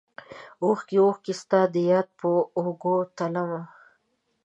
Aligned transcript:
اوښکې، 0.63 0.97
اوښکې 1.05 1.33
ستا 1.41 1.61
دیاد 1.75 2.07
په 2.19 2.29
اوږو 2.59 2.95
تلمه 3.17 3.61